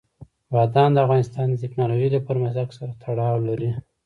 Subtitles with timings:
[0.53, 3.71] بادام د افغانستان د تکنالوژۍ له پرمختګ سره تړاو لري.